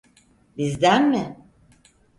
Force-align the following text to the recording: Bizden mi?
Bizden 0.57 1.09
mi? 1.09 1.37